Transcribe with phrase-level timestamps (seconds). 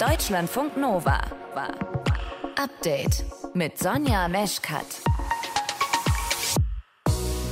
[0.00, 1.20] Deutschlandfunk Nova.
[2.56, 3.22] Update
[3.52, 4.86] mit Sonja Meschkat.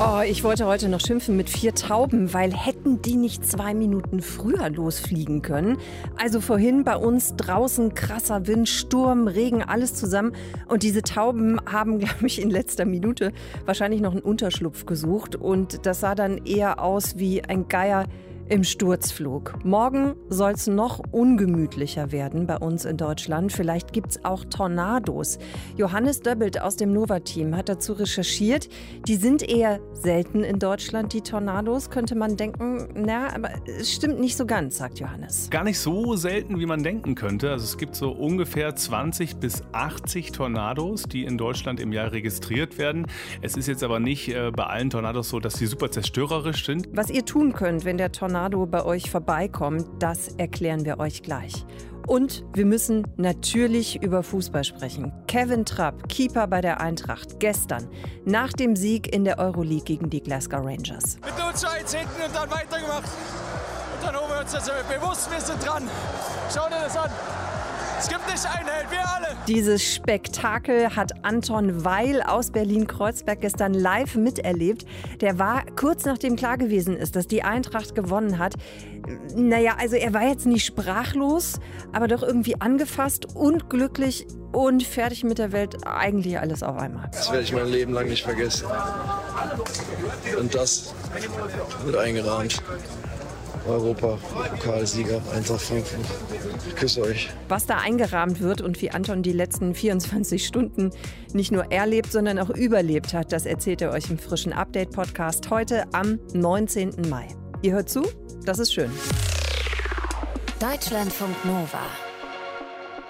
[0.01, 4.23] Oh, ich wollte heute noch schimpfen mit vier Tauben, weil hätten die nicht zwei Minuten
[4.23, 5.77] früher losfliegen können.
[6.17, 10.33] Also vorhin bei uns draußen krasser Wind, Sturm, Regen, alles zusammen.
[10.69, 13.33] Und diese Tauben haben, glaube ich, in letzter Minute
[13.67, 15.37] wahrscheinlich noch einen Unterschlupf gesucht.
[15.37, 18.05] Und das sah dann eher aus wie ein Geier
[18.49, 19.65] im Sturzflug.
[19.65, 23.53] Morgen soll es noch ungemütlicher werden bei uns in Deutschland.
[23.53, 25.39] Vielleicht gibt es auch Tornados.
[25.77, 28.69] Johannes Döbbelt aus dem Nova-Team hat dazu recherchiert.
[29.07, 32.89] Die sind eher selten in Deutschland, die Tornados, könnte man denken.
[32.95, 35.51] Na, aber es stimmt nicht so ganz, sagt Johannes.
[35.51, 37.51] Gar nicht so selten, wie man denken könnte.
[37.51, 42.79] Also es gibt so ungefähr 20 bis 80 Tornados, die in Deutschland im Jahr registriert
[42.79, 43.07] werden.
[43.43, 46.89] Es ist jetzt aber nicht äh, bei allen Tornados so, dass sie super zerstörerisch sind.
[46.93, 51.23] Was ihr tun könnt, wenn der Tornado Tornado bei euch vorbeikommt, das erklären wir euch
[51.23, 51.67] gleich.
[52.07, 55.13] Und wir müssen natürlich über Fußball sprechen.
[55.27, 57.89] Kevin Trapp, Keeper bei der Eintracht, gestern
[58.25, 61.19] nach dem Sieg in der Euroleague gegen die Glasgow Rangers.
[61.25, 63.03] Mit uns eins hinten und dann weitergemacht.
[63.03, 65.83] Und dann holen wir uns das bewusst, wir sind dran.
[66.55, 67.11] Schau dir das an.
[67.99, 69.27] Es gibt nicht einen Held, wir alle.
[69.49, 74.85] Dieses Spektakel hat Anton Weil aus Berlin-Kreuzberg gestern live miterlebt.
[75.21, 78.55] Der war kurz nachdem klar gewesen ist, dass die Eintracht gewonnen hat.
[79.35, 81.59] Naja, also er war jetzt nicht sprachlos,
[81.93, 85.85] aber doch irgendwie angefasst und glücklich und fertig mit der Welt.
[85.85, 87.09] Eigentlich alles auf einmal.
[87.11, 88.69] Das werde ich mein Leben lang nicht vergessen.
[90.39, 90.95] Und das
[91.85, 92.63] wird eingerahmt.
[93.69, 94.19] Europa,
[94.51, 96.01] Pokalsieger, Eintracht Frankfurt.
[96.67, 97.29] Ich küsse euch.
[97.49, 100.91] Was da eingerahmt wird und wie Anton die letzten 24 Stunden
[101.33, 105.85] nicht nur erlebt, sondern auch überlebt hat, das erzählt er euch im frischen Update-Podcast heute
[105.93, 107.09] am 19.
[107.09, 107.29] Mai.
[107.63, 108.03] Ihr hört zu?
[108.45, 108.91] Das ist schön.
[110.61, 112.08] Deutschlandfunk Nova.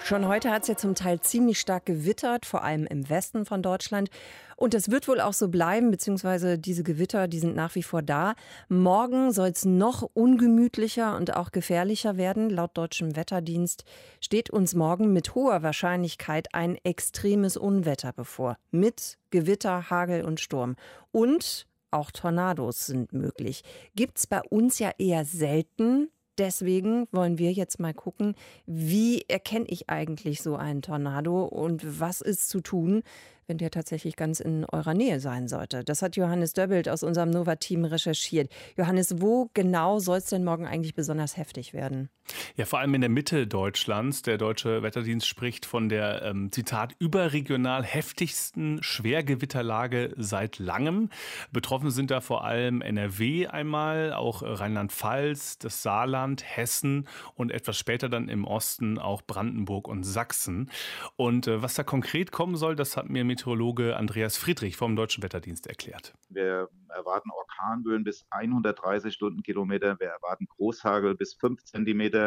[0.04, 3.62] Schon heute hat es ja zum Teil ziemlich stark gewittert, vor allem im Westen von
[3.62, 4.08] Deutschland.
[4.56, 8.00] Und das wird wohl auch so bleiben, beziehungsweise diese Gewitter, die sind nach wie vor
[8.02, 8.34] da.
[8.68, 12.48] Morgen soll es noch ungemütlicher und auch gefährlicher werden.
[12.48, 13.84] Laut deutschem Wetterdienst
[14.20, 18.56] steht uns morgen mit hoher Wahrscheinlichkeit ein extremes Unwetter bevor.
[18.70, 20.76] Mit Gewitter, Hagel und Sturm.
[21.12, 23.62] Und auch Tornados sind möglich.
[23.94, 26.10] Gibt es bei uns ja eher selten.
[26.38, 28.34] Deswegen wollen wir jetzt mal gucken,
[28.66, 33.02] wie erkenne ich eigentlich so einen Tornado und was ist zu tun,
[33.48, 35.82] wenn der tatsächlich ganz in eurer Nähe sein sollte.
[35.82, 38.50] Das hat Johannes Döbbelt aus unserem Nova-Team recherchiert.
[38.76, 42.08] Johannes, wo genau soll es denn morgen eigentlich besonders heftig werden?
[42.56, 44.22] Ja, vor allem in der Mitte Deutschlands.
[44.22, 51.10] Der Deutsche Wetterdienst spricht von der, ähm, Zitat, überregional heftigsten Schwergewitterlage seit langem.
[51.52, 58.08] Betroffen sind da vor allem NRW einmal, auch Rheinland-Pfalz, das Saarland, Hessen und etwas später
[58.08, 60.70] dann im Osten auch Brandenburg und Sachsen.
[61.16, 65.22] Und äh, was da konkret kommen soll, das hat mir Meteorologe Andreas Friedrich vom Deutschen
[65.22, 66.14] Wetterdienst erklärt.
[66.28, 72.17] Wir erwarten Orkanböen bis 130 Stundenkilometer, wir erwarten Großhagel bis 5 Zentimeter,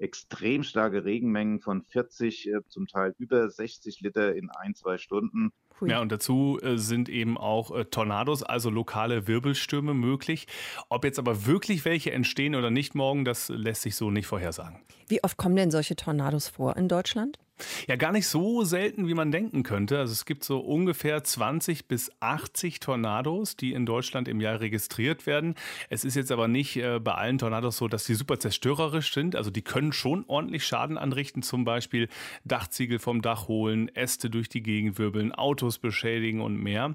[0.00, 5.52] extrem starke Regenmengen von 40, äh, zum Teil über 60 Liter in ein, zwei Stunden.
[5.82, 10.46] Ja, und dazu äh, sind eben auch äh, Tornados, also lokale Wirbelstürme möglich.
[10.88, 14.80] Ob jetzt aber wirklich welche entstehen oder nicht morgen, das lässt sich so nicht vorhersagen.
[15.08, 17.38] Wie oft kommen denn solche Tornados vor in Deutschland?
[17.86, 19.98] Ja, gar nicht so selten, wie man denken könnte.
[19.98, 25.26] Also es gibt so ungefähr 20 bis 80 Tornados, die in Deutschland im Jahr registriert
[25.26, 25.54] werden.
[25.88, 29.36] Es ist jetzt aber nicht äh, bei allen Tornados so, dass die super zerstörerisch sind.
[29.36, 32.08] Also die können schon ordentlich Schaden anrichten, zum Beispiel
[32.44, 36.94] Dachziegel vom Dach holen, Äste durch die Gegend wirbeln, Autos beschädigen und mehr.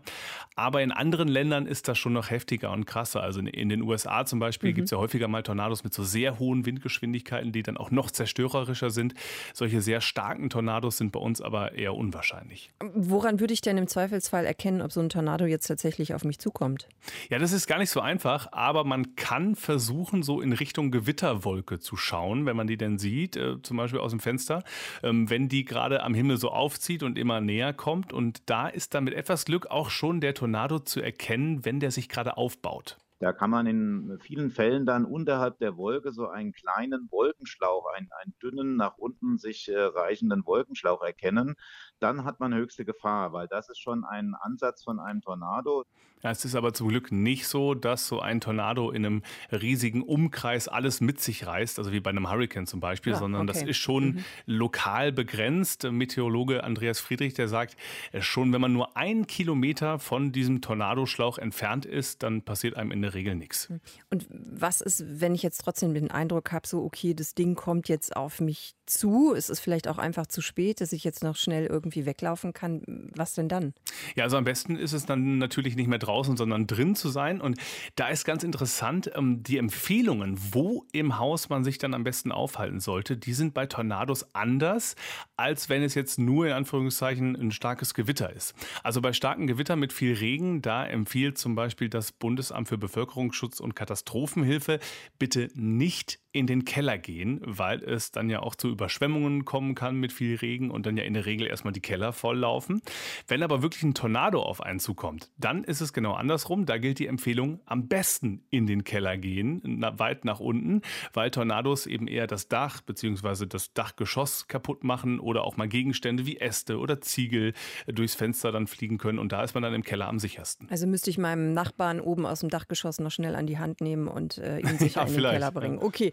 [0.56, 3.22] Aber in anderen Ländern ist das schon noch heftiger und krasser.
[3.22, 4.76] Also in den USA zum Beispiel mhm.
[4.76, 8.12] gibt es ja häufiger mal Tornados mit so sehr hohen Windgeschwindigkeiten, die dann auch noch
[8.12, 9.14] zerstörerischer sind.
[9.54, 12.72] Solche sehr starken Tornados sind bei uns aber eher unwahrscheinlich.
[12.80, 16.40] Woran würde ich denn im Zweifelsfall erkennen, ob so ein Tornado jetzt tatsächlich auf mich
[16.40, 16.88] zukommt?
[17.30, 21.82] Ja, das ist gar nicht so einfach, aber man kann versuchen, so in Richtung Gewitterwolke
[21.82, 24.64] zu schauen, wenn man die denn sieht, äh, zum Beispiel aus dem Fenster,
[25.04, 28.14] ähm, wenn die gerade am Himmel so aufzieht und immer näher kommt.
[28.14, 31.92] Und da ist dann mit etwas Glück auch schon der Tornado zu erkennen, wenn der
[31.92, 32.96] sich gerade aufbaut.
[33.20, 38.10] Da kann man in vielen Fällen dann unterhalb der Wolke so einen kleinen Wolkenschlauch, einen,
[38.22, 41.56] einen dünnen, nach unten sich äh, reichenden Wolkenschlauch erkennen.
[42.00, 45.86] Dann hat man höchste Gefahr, weil das ist schon ein Ansatz von einem Tornado.
[46.26, 49.22] Ja, es ist aber zum Glück nicht so, dass so ein Tornado in einem
[49.52, 53.44] riesigen Umkreis alles mit sich reißt, also wie bei einem Hurricane zum Beispiel, ja, sondern
[53.44, 53.60] okay.
[53.60, 54.26] das ist schon mhm.
[54.48, 55.84] lokal begrenzt.
[55.84, 57.78] Meteorologe Andreas Friedrich, der sagt,
[58.12, 62.90] äh, schon wenn man nur einen Kilometer von diesem Tornadoschlauch entfernt ist, dann passiert einem
[62.90, 63.70] in der Regel nichts.
[63.70, 63.80] Hm.
[64.10, 67.88] Und was ist, wenn ich jetzt trotzdem den Eindruck habe, so okay, das Ding kommt
[67.88, 71.36] jetzt auf mich zu, es ist vielleicht auch einfach zu spät, dass ich jetzt noch
[71.36, 73.74] schnell irgendwie weglaufen kann, was denn dann?
[74.16, 77.42] Ja, also am besten ist es dann natürlich nicht mehr draußen, sondern drin zu sein.
[77.42, 77.58] Und
[77.96, 82.32] da ist ganz interessant, ähm, die Empfehlungen, wo im Haus man sich dann am besten
[82.32, 84.96] aufhalten sollte, die sind bei Tornados anders,
[85.38, 88.54] als wenn es jetzt nur in Anführungszeichen ein starkes Gewitter ist.
[88.84, 93.60] Also bei starken Gewittern mit viel Regen, da empfiehlt zum Beispiel das Bundesamt für Bevölkerungsschutz
[93.60, 94.80] und Katastrophenhilfe,
[95.20, 99.96] bitte nicht in den Keller gehen, weil es dann ja auch zu Überschwemmungen kommen kann
[99.96, 102.82] mit viel Regen und dann ja in der Regel erstmal die Keller volllaufen.
[103.26, 106.66] Wenn aber wirklich ein Tornado auf einen zukommt, dann ist es genau andersrum.
[106.66, 109.62] Da gilt die Empfehlung, am besten in den Keller gehen,
[109.98, 110.82] weit nach unten,
[111.14, 113.46] weil Tornados eben eher das Dach bzw.
[113.46, 117.54] das Dachgeschoss kaputt machen oder auch mal Gegenstände wie Äste oder Ziegel
[117.88, 120.68] durchs Fenster dann fliegen können und da ist man dann im Keller am sichersten.
[120.70, 124.10] Also müsste ich meinem Nachbarn oben aus dem Dachgeschoss noch schnell an die Hand nehmen
[124.10, 125.80] und äh, ihn sicher ja, in den Keller bringen.
[125.80, 126.12] Okay,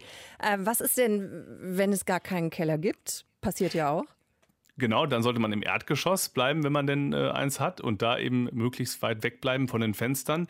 [0.57, 3.25] was ist denn, wenn es gar keinen Keller gibt?
[3.41, 4.05] Passiert ja auch.
[4.75, 8.17] Genau, dann sollte man im Erdgeschoss bleiben, wenn man denn äh, eins hat und da
[8.17, 10.47] eben möglichst weit wegbleiben von den Fenstern.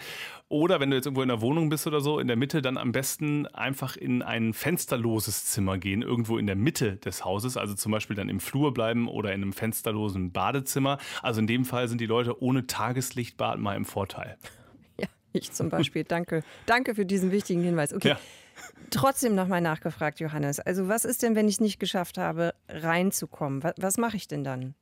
[0.47, 2.77] Oder wenn du jetzt irgendwo in der Wohnung bist oder so, in der Mitte dann
[2.77, 7.73] am besten einfach in ein fensterloses Zimmer gehen, irgendwo in der Mitte des Hauses, also
[7.73, 10.99] zum Beispiel dann im Flur bleiben oder in einem fensterlosen Badezimmer.
[11.21, 14.37] Also in dem Fall sind die Leute ohne Tageslichtbad mal im Vorteil.
[15.33, 16.03] Ich zum Beispiel.
[16.03, 16.43] Danke.
[16.65, 17.93] Danke für diesen wichtigen Hinweis.
[17.93, 18.09] Okay.
[18.09, 18.19] Ja.
[18.91, 20.59] Trotzdem nochmal nachgefragt, Johannes.
[20.59, 23.63] Also was ist denn, wenn ich es nicht geschafft habe, reinzukommen?
[23.63, 24.75] Was, was mache ich denn dann?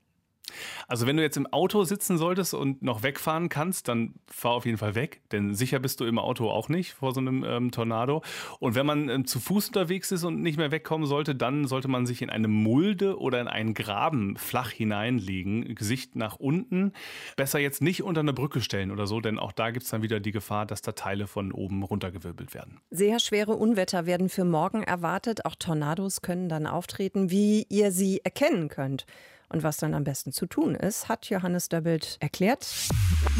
[0.87, 4.65] Also wenn du jetzt im Auto sitzen solltest und noch wegfahren kannst, dann fahr auf
[4.65, 7.71] jeden Fall weg, denn sicher bist du im Auto auch nicht vor so einem ähm,
[7.71, 8.23] Tornado.
[8.59, 11.87] Und wenn man ähm, zu Fuß unterwegs ist und nicht mehr wegkommen sollte, dann sollte
[11.87, 16.93] man sich in eine Mulde oder in einen Graben flach hineinlegen, Gesicht nach unten.
[17.35, 20.01] Besser jetzt nicht unter eine Brücke stellen oder so, denn auch da gibt es dann
[20.01, 22.79] wieder die Gefahr, dass da Teile von oben runtergewirbelt werden.
[22.89, 25.45] Sehr schwere Unwetter werden für morgen erwartet.
[25.45, 29.05] Auch Tornados können dann auftreten, wie ihr sie erkennen könnt.
[29.51, 32.65] Und was dann am besten zu tun ist, hat Johannes Döbbelt erklärt.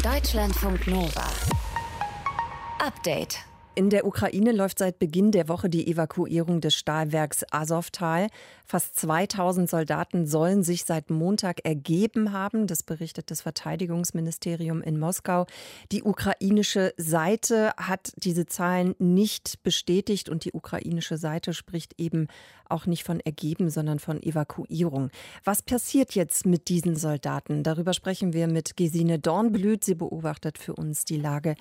[0.02, 1.24] Deutschlandfunk Nova.
[2.78, 3.38] Update.
[3.74, 8.26] In der Ukraine läuft seit Beginn der Woche die Evakuierung des Stahlwerks Azovtal.
[8.66, 12.66] Fast 2000 Soldaten sollen sich seit Montag ergeben haben.
[12.66, 15.46] Das berichtet das Verteidigungsministerium in Moskau.
[15.90, 22.28] Die ukrainische Seite hat diese Zahlen nicht bestätigt und die ukrainische Seite spricht eben
[22.68, 25.10] auch nicht von ergeben, sondern von Evakuierung.
[25.44, 27.62] Was passiert jetzt mit diesen Soldaten?
[27.62, 29.84] Darüber sprechen wir mit Gesine Dornblüt.
[29.84, 31.54] Sie beobachtet für uns die Lage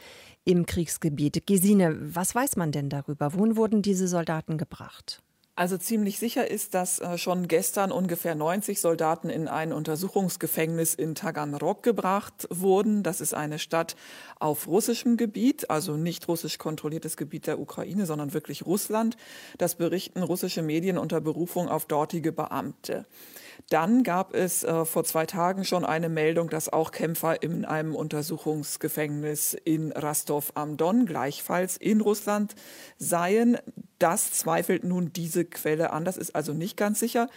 [0.44, 1.46] im Kriegsgebiet.
[1.46, 3.34] Gesine, was weiß man denn darüber?
[3.34, 5.22] Wohin wurden diese Soldaten gebracht?
[5.54, 11.14] Also ziemlich sicher ist, dass äh, schon gestern ungefähr 90 Soldaten in ein Untersuchungsgefängnis in
[11.14, 13.04] Taganrog gebracht wurden.
[13.04, 13.96] Das ist eine Stadt
[14.40, 19.18] auf russischem Gebiet, also nicht russisch kontrolliertes Gebiet der Ukraine, sondern wirklich Russland.
[19.58, 23.06] Das berichten russische Medien unter Berufung auf dortige Beamte.
[23.70, 27.96] Dann gab es äh, vor zwei Tagen schon eine Meldung, dass auch Kämpfer in einem
[27.96, 32.56] Untersuchungsgefängnis in Rostov am Don, gleichfalls in Russland,
[32.98, 33.58] seien.
[34.00, 36.06] Das zweifelt nun diese Quelle an.
[36.06, 37.30] Das ist also nicht ganz sicher.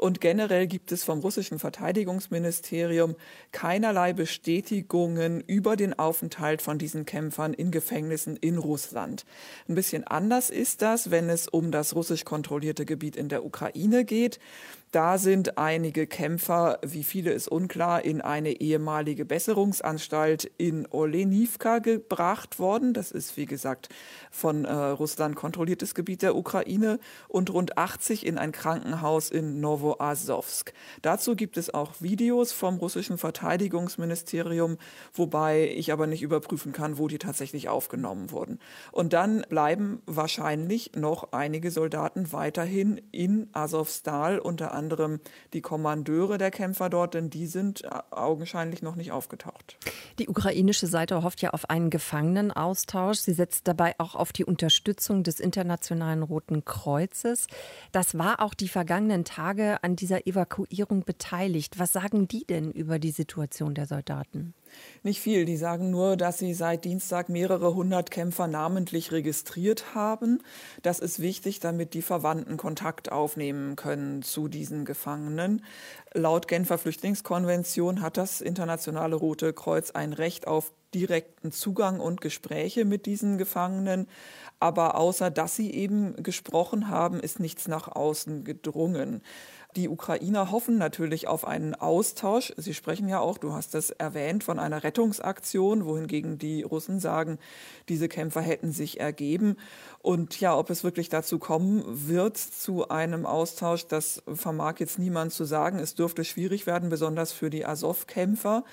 [0.00, 3.16] Und generell gibt es vom russischen Verteidigungsministerium
[3.52, 9.26] keinerlei Bestätigungen über den Aufenthalt von diesen Kämpfern in Gefängnissen in Russland.
[9.68, 14.06] Ein bisschen anders ist das, wenn es um das russisch kontrollierte Gebiet in der Ukraine
[14.06, 14.40] geht.
[14.92, 22.58] Da sind einige Kämpfer, wie viele ist unklar, in eine ehemalige Besserungsanstalt in Olenivka gebracht
[22.58, 22.92] worden.
[22.92, 23.88] Das ist, wie gesagt,
[24.32, 26.98] von äh, Russland kontrolliertes Gebiet der Ukraine
[27.28, 29.60] und rund 80 in ein Krankenhaus in
[29.90, 30.72] Novoazovsk.
[31.02, 34.78] Dazu gibt es auch Videos vom russischen Verteidigungsministerium,
[35.12, 38.58] wobei ich aber nicht überprüfen kann, wo die tatsächlich aufgenommen wurden.
[38.92, 45.20] Und dann bleiben wahrscheinlich noch einige Soldaten weiterhin in Azovstal unter anderem
[45.52, 49.76] die Kommandeure der Kämpfer dort, denn die sind äh, augenscheinlich noch nicht aufgetaucht.
[50.18, 53.18] Die ukrainische Seite hofft ja auf einen Gefangenenaustausch.
[53.18, 57.46] Sie setzt dabei auch auf die Unterstützung des Internationalen Roten Kreuzes.
[57.92, 61.78] Das war auch die vergangenen Tage an dieser Evakuierung beteiligt.
[61.78, 64.54] Was sagen die denn über die Situation der Soldaten?
[65.02, 65.44] Nicht viel.
[65.44, 70.42] Die sagen nur, dass sie seit Dienstag mehrere hundert Kämpfer namentlich registriert haben.
[70.82, 75.64] Das ist wichtig, damit die Verwandten Kontakt aufnehmen können zu diesen Gefangenen.
[76.12, 82.84] Laut Genfer Flüchtlingskonvention hat das Internationale Rote Kreuz ein Recht auf direkten Zugang und Gespräche
[82.84, 84.08] mit diesen Gefangenen.
[84.58, 89.22] Aber außer dass sie eben gesprochen haben, ist nichts nach außen gedrungen.
[89.76, 92.52] Die Ukrainer hoffen natürlich auf einen Austausch.
[92.56, 97.38] Sie sprechen ja auch, du hast es erwähnt, von einer Rettungsaktion, wohingegen die Russen sagen,
[97.88, 99.56] diese Kämpfer hätten sich ergeben.
[100.02, 105.32] Und ja, ob es wirklich dazu kommen wird, zu einem Austausch, das vermag jetzt niemand
[105.32, 105.78] zu sagen.
[105.78, 108.64] Es dürfte schwierig werden, besonders für die Azov-Kämpfer.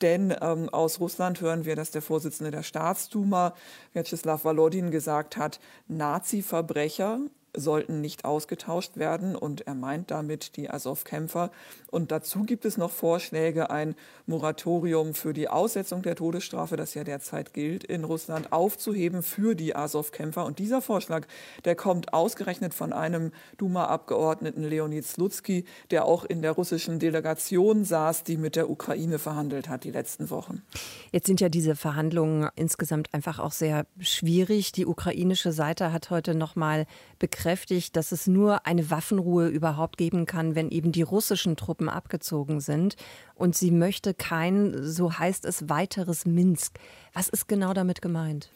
[0.00, 3.54] Denn ähm, aus Russland hören wir, dass der Vorsitzende der Staatsduma,
[3.92, 7.20] Vyacheslav Volodin, gesagt hat, Nazi-Verbrecher
[7.54, 11.50] sollten nicht ausgetauscht werden und er meint damit die Azov-Kämpfer.
[11.90, 17.02] Und dazu gibt es noch Vorschläge, ein Moratorium für die Aussetzung der Todesstrafe, das ja
[17.04, 20.44] derzeit gilt in Russland, aufzuheben für die Azov-Kämpfer.
[20.44, 21.26] Und dieser Vorschlag,
[21.64, 28.22] der kommt ausgerechnet von einem Duma-Abgeordneten Leonid Slutsky, der auch in der russischen Delegation saß,
[28.22, 30.62] die mit der Ukraine verhandelt hat die letzten Wochen.
[31.10, 34.72] Jetzt sind ja diese Verhandlungen insgesamt einfach auch sehr schwierig.
[34.72, 36.86] Die ukrainische Seite hat heute noch mal
[37.18, 41.88] begriffen, bekräftigt, dass es nur eine Waffenruhe überhaupt geben kann, wenn eben die russischen Truppen
[41.88, 42.96] abgezogen sind.
[43.34, 46.78] Und sie möchte kein, so heißt es, weiteres Minsk.
[47.14, 48.50] Was ist genau damit gemeint?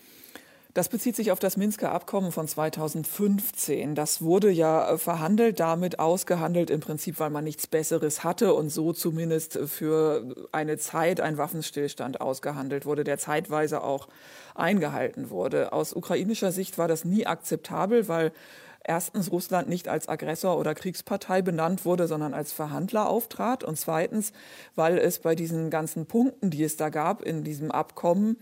[0.75, 3.95] Das bezieht sich auf das Minsker Abkommen von 2015.
[3.95, 8.93] Das wurde ja verhandelt, damit ausgehandelt, im Prinzip, weil man nichts Besseres hatte und so
[8.93, 14.09] zumindest für eine Zeit ein Waffenstillstand ausgehandelt wurde, der zeitweise auch
[14.57, 15.73] eingehalten wurde.
[15.73, 18.33] Aus ukrainischer Sicht war das nie akzeptabel, weil
[18.85, 23.65] erstens Russland nicht als Aggressor oder Kriegspartei benannt wurde, sondern als Verhandler auftrat.
[23.65, 24.33] Und zweitens,
[24.77, 28.37] weil es bei diesen ganzen Punkten, die es da gab in diesem Abkommen,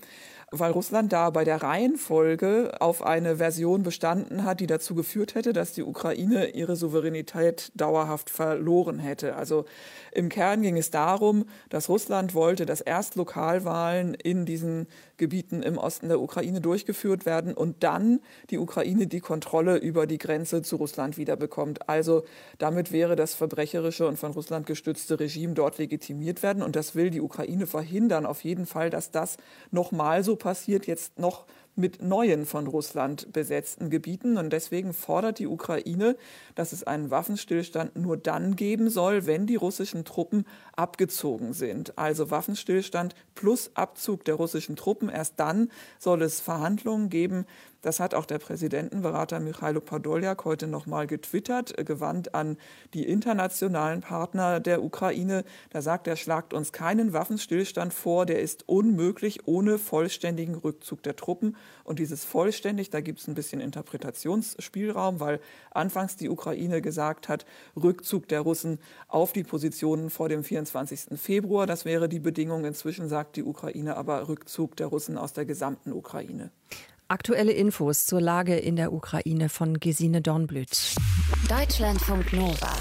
[0.53, 5.53] weil Russland da bei der Reihenfolge auf eine Version bestanden hat, die dazu geführt hätte,
[5.53, 9.35] dass die Ukraine ihre Souveränität dauerhaft verloren hätte.
[9.35, 9.65] Also
[10.13, 15.79] im Kern ging es darum, dass Russland wollte, dass erst Lokalwahlen in diesen Gebieten im
[15.79, 20.77] Osten der Ukraine durchgeführt werden und dann die Ukraine die Kontrolle über die Grenze zu
[20.77, 21.89] Russland wiederbekommt.
[21.89, 22.25] Also
[22.59, 26.63] damit wäre das verbrecherische und von Russland gestützte Regime dort legitimiert werden.
[26.63, 29.37] Und das will die Ukraine verhindern, auf jeden Fall, dass das
[29.71, 34.37] nochmal so passiert, jetzt noch mit neuen von Russland besetzten Gebieten.
[34.37, 36.17] Und deswegen fordert die Ukraine,
[36.55, 41.97] dass es einen Waffenstillstand nur dann geben soll, wenn die russischen Truppen abgezogen sind.
[41.99, 45.09] Also Waffenstillstand plus Abzug der russischen Truppen.
[45.09, 47.47] Erst dann soll es Verhandlungen geben,
[47.83, 52.57] das hat auch der Präsidentenberater Michailo Podoljak heute nochmal getwittert, äh, gewandt an
[52.95, 55.45] die internationalen Partner der Ukraine.
[55.71, 61.17] Da sagt er, schlagt uns keinen Waffenstillstand vor, der ist unmöglich ohne vollständigen Rückzug der
[61.17, 61.57] Truppen.
[61.85, 65.41] Und dieses vollständig, da gibt es ein bisschen Interpretationsspielraum, weil
[65.71, 67.45] anfangs die Ukraine gesagt hat,
[67.77, 68.79] Rückzug der Russen
[69.09, 71.19] auf die Positionen vor dem 24.
[71.19, 72.65] Februar, das wäre die Bedingung.
[72.65, 76.51] Inzwischen sagt die Ukraine aber Rückzug der Russen aus der gesamten Ukraine.
[77.09, 80.95] Aktuelle Infos zur Lage in der Ukraine von Gesine Dornblüt.
[81.49, 82.73] Deutschlandfunk Nova.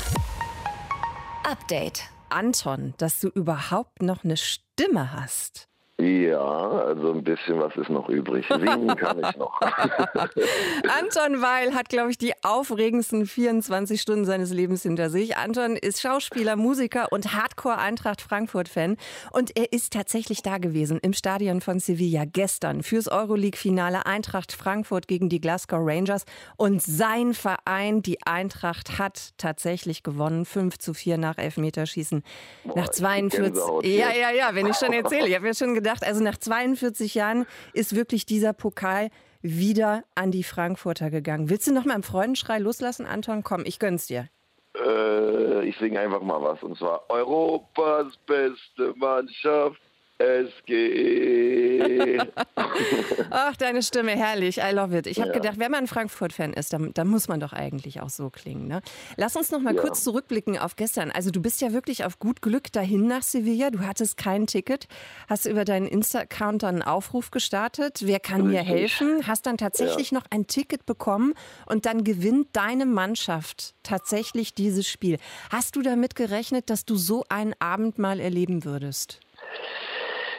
[1.44, 2.04] Update.
[2.30, 5.68] Anton, dass du überhaupt noch eine Stimme hast.
[6.02, 8.48] Ja, also ein bisschen was ist noch übrig.
[8.50, 9.62] Singen kann ich noch.
[11.00, 15.38] Anton Weil hat, glaube ich, die aufregendsten 24 Stunden seines Lebens hinter sich.
[15.38, 18.98] Anton ist Schauspieler, Musiker und Hardcore-Eintracht Frankfurt-Fan.
[19.32, 25.08] Und er ist tatsächlich da gewesen im Stadion von Sevilla gestern fürs Euroleague-Finale Eintracht Frankfurt
[25.08, 26.26] gegen die Glasgow Rangers.
[26.58, 30.46] Und sein Verein, die Eintracht, hat tatsächlich gewonnen.
[30.46, 32.24] 5 zu 4 nach Elfmeterschießen.
[32.64, 33.54] Boah, nach 42.
[33.84, 35.28] Ja, ja, ja, wenn ich schon erzähle.
[35.28, 39.10] Ich habe ja schon gedacht, gedacht, also nach 42 Jahren ist wirklich dieser Pokal
[39.42, 41.50] wieder an die Frankfurter gegangen.
[41.50, 43.44] Willst du noch mal im Freudenschrei loslassen, Anton?
[43.44, 44.30] Komm, ich gönn's dir.
[44.78, 46.62] Äh, ich singe einfach mal was.
[46.64, 49.82] Und zwar Europas beste Mannschaft
[50.22, 52.20] SG.
[53.30, 54.58] Ach, deine Stimme, herrlich.
[54.58, 55.08] I love it.
[55.08, 55.36] Ich habe ja.
[55.36, 58.68] gedacht, wenn man Frankfurt-Fan ist, dann, dann, muss man doch eigentlich auch so klingen.
[58.68, 58.82] Ne?
[59.18, 59.82] Lass uns noch mal ja.
[59.82, 61.12] kurz zurückblicken auf gestern.
[61.12, 63.70] Also du bist ja wirklich auf gut Glück dahin nach Sevilla.
[63.72, 64.88] Du hattest kein Ticket,
[65.28, 68.02] hast über deinen Insta-Account einen Aufruf gestartet.
[68.04, 68.54] Wer kann Richtig.
[68.54, 69.28] mir helfen?
[69.28, 70.20] Hast dann tatsächlich ja.
[70.20, 71.34] noch ein Ticket bekommen
[71.66, 75.18] und dann gewinnt deine Mannschaft tatsächlich dieses Spiel.
[75.50, 79.20] Hast du damit gerechnet, dass du so einen Abend mal erleben würdest?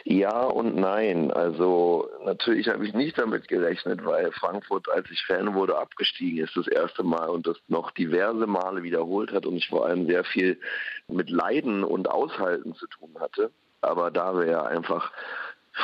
[0.05, 1.31] Ja und nein.
[1.31, 6.57] Also natürlich habe ich nicht damit gerechnet, weil Frankfurt, als ich Fan wurde, abgestiegen ist
[6.57, 10.25] das erste Mal und das noch diverse Male wiederholt hat und ich vor allem sehr
[10.25, 10.59] viel
[11.07, 13.51] mit Leiden und Aushalten zu tun hatte.
[13.81, 15.11] Aber da wir ja einfach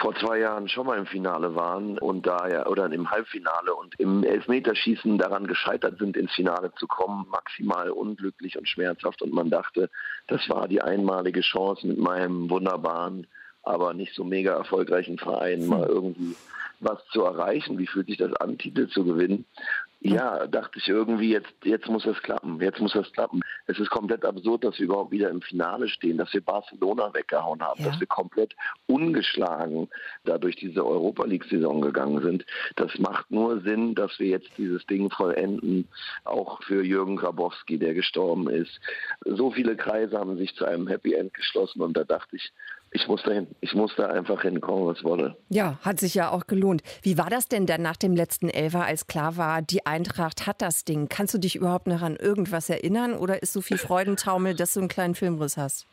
[0.01, 3.99] vor zwei Jahren schon mal im Finale waren und da ja oder im Halbfinale und
[3.99, 9.49] im Elfmeterschießen daran gescheitert sind, ins Finale zu kommen, maximal unglücklich und schmerzhaft und man
[9.49, 9.89] dachte,
[10.27, 13.25] das war die einmalige Chance mit meinem wunderbaren
[13.63, 16.35] aber nicht so mega erfolgreichen Vereinen mal irgendwie
[16.79, 17.77] was zu erreichen.
[17.77, 19.45] Wie fühlt sich das an, Titel zu gewinnen?
[20.01, 23.41] Ja, dachte ich irgendwie, jetzt, jetzt muss es klappen, jetzt muss es klappen.
[23.67, 27.61] Es ist komplett absurd, dass wir überhaupt wieder im Finale stehen, dass wir Barcelona weggehauen
[27.61, 27.89] haben, ja.
[27.89, 28.55] dass wir komplett
[28.87, 29.89] ungeschlagen
[30.23, 32.45] da durch diese Europa League-Saison gegangen sind.
[32.77, 35.89] Das macht nur Sinn, dass wir jetzt dieses Ding vollenden,
[36.23, 38.79] auch für Jürgen Grabowski, der gestorben ist.
[39.25, 42.53] So viele Kreise haben sich zu einem Happy End geschlossen und da dachte ich,
[42.91, 43.47] ich muss dahin.
[43.61, 45.37] Ich muss da einfach hinkommen, was wolle.
[45.49, 46.81] Ja, hat sich ja auch gelohnt.
[47.03, 50.61] Wie war das denn dann nach dem letzten Elfer, als klar war, die Eintracht hat
[50.61, 51.07] das Ding?
[51.09, 54.79] Kannst du dich überhaupt noch an irgendwas erinnern oder ist so viel Freudentaumel, dass du
[54.79, 55.87] einen kleinen Filmriss hast?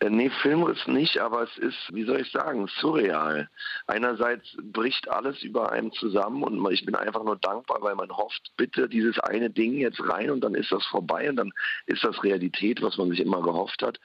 [0.00, 3.48] Äh, nee, Filmriss nicht, aber es ist, wie soll ich sagen, surreal.
[3.86, 8.52] Einerseits bricht alles über einem zusammen und ich bin einfach nur dankbar, weil man hofft,
[8.56, 11.52] bitte dieses eine Ding jetzt rein und dann ist das vorbei und dann
[11.86, 13.98] ist das Realität, was man sich immer gehofft hat.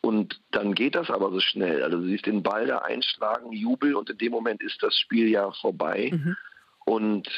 [0.00, 1.79] Und dann geht das aber so schnell.
[1.82, 5.28] Also du siehst den Ball da einschlagen, Jubel und in dem Moment ist das Spiel
[5.28, 6.10] ja vorbei.
[6.12, 6.36] Mhm.
[6.84, 7.28] Und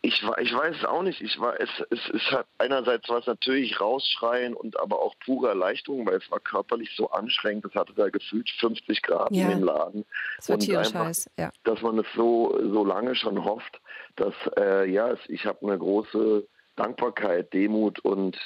[0.00, 1.20] ich, ich weiß es auch nicht.
[1.20, 6.06] Ich war, es, es, es hat einerseits was natürlich rausschreien und aber auch pure Erleichterung,
[6.06, 7.64] weil es war körperlich so anstrengend.
[7.64, 9.44] Es hatte da gefühlt 50 Grad ja.
[9.44, 10.04] in dem Laden.
[10.36, 11.50] Das und einfach, ja.
[11.64, 13.80] dass man es so, so lange schon hofft,
[14.16, 18.38] dass äh, ja, ich habe eine große Dankbarkeit, Demut und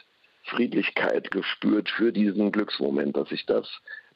[0.45, 3.69] Friedlichkeit gespürt für diesen Glücksmoment, dass ich das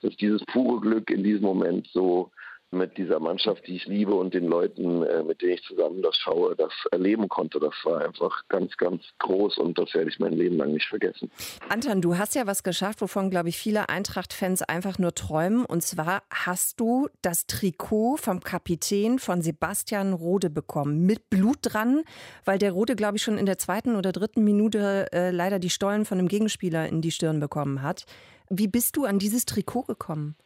[0.02, 2.30] dass dieses pure Glück in diesem Moment so
[2.70, 6.16] mit dieser Mannschaft, die ich liebe und den Leuten, äh, mit denen ich zusammen das
[6.16, 7.60] schaue, das erleben konnte.
[7.60, 11.30] Das war einfach ganz, ganz groß und das werde ich mein Leben lang nicht vergessen.
[11.68, 15.64] Anton, du hast ja was geschafft, wovon, glaube ich, viele Eintracht-Fans einfach nur träumen.
[15.64, 22.02] Und zwar hast du das Trikot vom Kapitän von Sebastian Rode bekommen, mit Blut dran,
[22.44, 25.70] weil der Rode, glaube ich, schon in der zweiten oder dritten Minute äh, leider die
[25.70, 28.06] Stollen von einem Gegenspieler in die Stirn bekommen hat.
[28.48, 30.36] Wie bist du an dieses Trikot gekommen?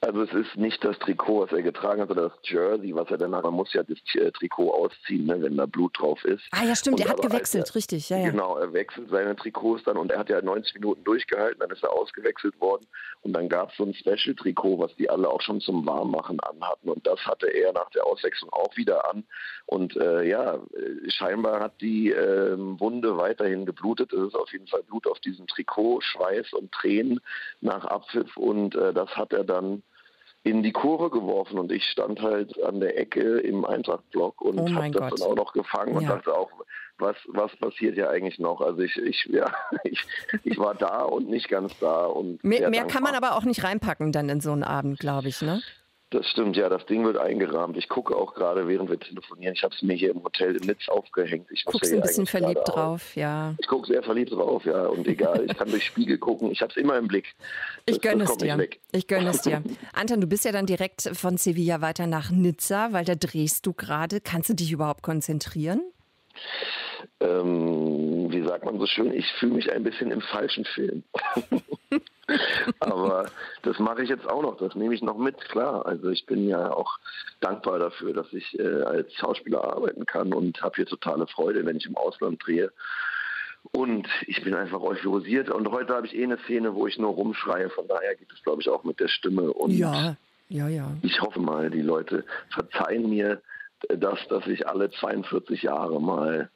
[0.00, 3.18] Also es ist nicht das Trikot, was er getragen hat, oder das Jersey, was er
[3.18, 3.44] dann hat.
[3.44, 6.44] Man muss ja das äh, Trikot ausziehen, ne, wenn da Blut drauf ist.
[6.52, 8.08] Ah ja, stimmt, und er hat gewechselt, er, richtig.
[8.08, 8.30] Ja, ja.
[8.30, 11.82] Genau, er wechselt seine Trikots dann und er hat ja 90 Minuten durchgehalten, dann ist
[11.82, 12.86] er ausgewechselt worden
[13.22, 16.88] und dann gab es so ein Special-Trikot, was die alle auch schon zum Warmmachen anhatten
[16.88, 19.24] und das hatte er nach der Auswechslung auch wieder an
[19.66, 24.12] und äh, ja, äh, scheinbar hat die äh, Wunde weiterhin geblutet.
[24.12, 27.20] Es ist auf jeden Fall Blut auf diesem Trikot, Schweiß und Tränen
[27.60, 29.82] nach Abpfiff und äh, das hat er dann
[30.44, 34.74] in die Kurve geworfen und ich stand halt an der Ecke im Eintrachtblock und oh
[34.74, 35.98] habe das dann auch noch gefangen ja.
[35.98, 36.50] und dachte auch,
[36.98, 38.60] was, was passiert ja eigentlich noch?
[38.60, 39.52] Also ich, ich, ja,
[39.84, 40.04] ich,
[40.44, 42.06] ich war da und nicht ganz da.
[42.06, 45.28] Und mehr, mehr kann man aber auch nicht reinpacken dann in so einen Abend, glaube
[45.28, 45.60] ich, ne?
[46.10, 47.76] Das stimmt, ja, das Ding wird eingerahmt.
[47.76, 49.54] Ich gucke auch gerade, während wir telefonieren.
[49.54, 51.46] Ich habe es mir hier im Hotel in Nitz aufgehängt.
[51.50, 53.54] Ich Guckst ein bisschen verliebt drauf, ja.
[53.58, 54.86] Ich gucke sehr verliebt drauf, ja.
[54.86, 56.50] Und egal, ich kann durch Spiegel gucken.
[56.50, 57.34] Ich habe es immer im Blick.
[57.84, 58.68] Das, ich gönne es dir.
[58.92, 59.62] Ich gönne es dir.
[59.92, 63.74] Anton, du bist ja dann direkt von Sevilla weiter nach Nizza, weil da drehst du
[63.74, 64.22] gerade.
[64.22, 65.82] Kannst du dich überhaupt konzentrieren?
[67.20, 71.02] Ähm, wie sagt man so schön, ich fühle mich ein bisschen im falschen Film.
[72.80, 73.26] Aber
[73.62, 75.86] das mache ich jetzt auch noch, das nehme ich noch mit, klar.
[75.86, 76.98] Also ich bin ja auch
[77.40, 81.76] dankbar dafür, dass ich äh, als Schauspieler arbeiten kann und habe hier totale Freude, wenn
[81.76, 82.70] ich im Ausland drehe.
[83.72, 85.50] Und ich bin einfach euphorisiert.
[85.50, 87.70] Und heute habe ich eh eine Szene, wo ich nur rumschreie.
[87.70, 89.52] Von daher geht es, glaube ich, auch mit der Stimme.
[89.52, 90.16] Und ja,
[90.48, 90.90] ja, ja.
[91.02, 93.42] Ich hoffe mal, die Leute verzeihen mir
[93.88, 96.50] das, dass ich alle 42 Jahre mal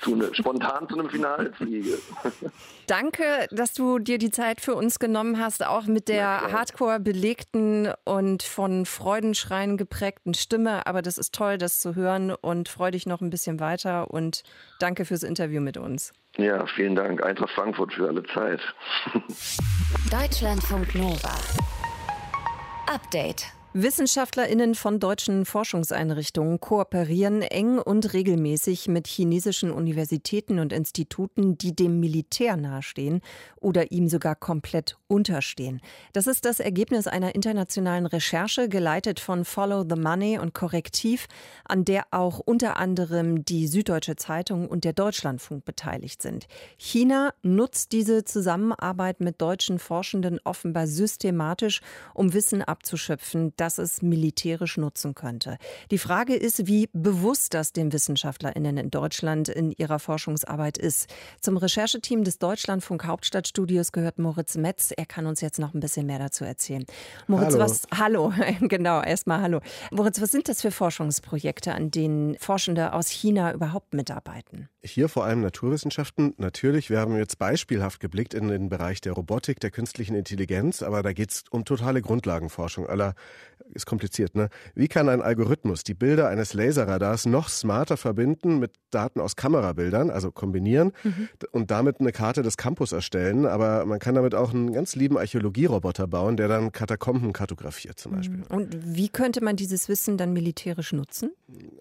[0.00, 1.98] zu ne, spontan zu einem Finale fliege.
[2.86, 7.92] Danke, dass du dir die Zeit für uns genommen hast, auch mit der hardcore belegten
[8.04, 10.86] und von Freudenschreien geprägten Stimme.
[10.86, 14.42] Aber das ist toll, das zu hören und freue dich noch ein bisschen weiter und
[14.80, 16.12] danke fürs Interview mit uns.
[16.36, 17.22] Ja, vielen Dank.
[17.22, 18.60] Eintracht Frankfurt für alle Zeit.
[20.10, 21.34] Deutschlandfunk Nova.
[22.86, 23.57] Update.
[23.74, 32.00] WissenschaftlerInnen von deutschen Forschungseinrichtungen kooperieren eng und regelmäßig mit chinesischen Universitäten und Instituten, die dem
[32.00, 33.20] Militär nahestehen
[33.60, 35.82] oder ihm sogar komplett unterstehen.
[36.14, 41.26] Das ist das Ergebnis einer internationalen Recherche, geleitet von Follow the Money und Korrektiv,
[41.64, 46.46] an der auch unter anderem die Süddeutsche Zeitung und der Deutschlandfunk beteiligt sind.
[46.78, 51.82] China nutzt diese Zusammenarbeit mit deutschen Forschenden offenbar systematisch,
[52.14, 55.58] um Wissen abzuschöpfen, das es militärisch nutzen könnte.
[55.90, 61.08] Die Frage ist, wie bewusst das den WissenschaftlerInnen in Deutschland in ihrer Forschungsarbeit ist.
[61.40, 64.92] Zum Rechercheteam des Deutschlandfunk Hauptstadtstudios gehört Moritz Metz.
[64.96, 66.84] Er kann uns jetzt noch ein bisschen mehr dazu erzählen.
[67.26, 67.58] Moritz, hallo.
[67.58, 69.60] was, hallo, genau, erstmal hallo.
[69.90, 74.68] Moritz, was sind das für Forschungsprojekte, an denen Forschende aus China überhaupt mitarbeiten?
[74.82, 76.34] Hier vor allem Naturwissenschaften.
[76.38, 81.02] Natürlich, wir haben jetzt beispielhaft geblickt in den Bereich der Robotik, der künstlichen Intelligenz, aber
[81.02, 83.14] da geht es um totale Grundlagenforschung aller
[83.72, 84.48] ist kompliziert, ne?
[84.74, 90.10] Wie kann ein Algorithmus die Bilder eines Laserradars noch smarter verbinden mit Daten aus Kamerabildern,
[90.10, 91.28] also kombinieren mhm.
[91.52, 93.46] und damit eine Karte des Campus erstellen?
[93.46, 98.12] Aber man kann damit auch einen ganz lieben Archäologieroboter bauen, der dann Katakomben kartografiert zum
[98.12, 98.38] Beispiel.
[98.38, 98.44] Mhm.
[98.48, 101.30] Und wie könnte man dieses Wissen dann militärisch nutzen?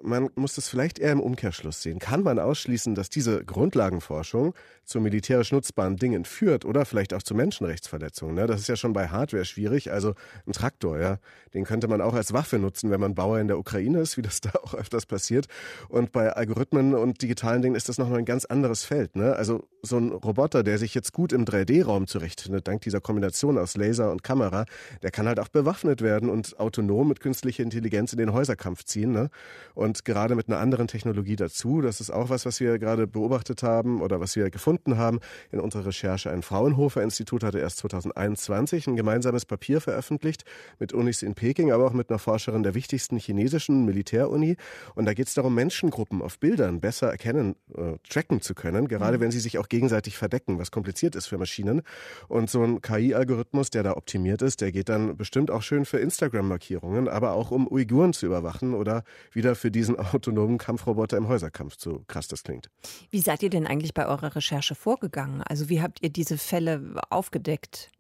[0.02, 2.00] Man muss das vielleicht eher im Umkehrschluss sehen.
[2.00, 4.54] Kann man ausschließen, dass diese Grundlagenforschung
[4.86, 8.36] zu militärisch nutzbaren Dingen führt oder vielleicht auch zu Menschenrechtsverletzungen?
[8.36, 8.48] Ne?
[8.48, 9.92] Das ist ja schon bei Hardware schwierig.
[9.92, 10.14] Also
[10.46, 11.20] ein Traktor, ja,
[11.54, 14.24] den könnte man auch als Waffe nutzen, wenn man Bauer in der Ukraine ist, wie
[14.24, 15.48] das da auch öfters passiert.
[15.90, 19.16] Und bei Algorithmen und digitalen Dingen ist das nochmal ein ganz anderes Feld.
[19.16, 19.36] Ne?
[19.36, 23.78] Also so ein Roboter, der sich jetzt gut im 3D-Raum zurechtfindet, dank dieser Kombination aus
[23.78, 24.66] Laser und Kamera,
[25.04, 29.12] der kann halt auch bewaffnet werden und autonom mit künstlicher Intelligenz in den Häuserkampf ziehen.
[29.12, 29.30] Ne?
[29.76, 33.62] Und gerade mit einer anderen Technologie dazu, das ist auch was, was wir gerade beobachtet
[33.62, 35.20] haben oder was wir gefunden haben
[35.52, 36.32] in unserer Recherche.
[36.32, 40.46] Ein Fraunhofer-Institut hatte erst 2021 ein gemeinsames Papier veröffentlicht
[40.80, 44.56] mit Unis in Peking, aber auch mit einer Forscherin der wichtigsten chinesischen Militäruni.
[44.96, 49.18] Und da geht es darum, Menschengruppen auf Bildern besser erkennen, äh, tracken zu können, gerade
[49.18, 49.22] mhm.
[49.22, 51.82] wenn sie sich auch gegenseitig verdecken, was kompliziert ist für Maschinen.
[52.28, 56.00] Und so ein KI-Algorithmus, der da optimiert ist, der geht dann bestimmt auch schön für
[56.00, 61.76] Instagram-Markierungen, aber auch um Uiguren zu überwachen oder wieder für diesen autonomen Kampfroboter im Häuserkampf,
[61.78, 62.70] so krass das klingt.
[63.10, 65.42] Wie seid ihr denn eigentlich bei eurer Recherche vorgegangen?
[65.42, 67.92] Also wie habt ihr diese Fälle aufgedeckt?